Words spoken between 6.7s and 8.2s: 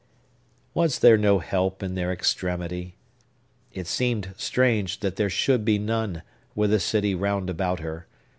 a city round about her.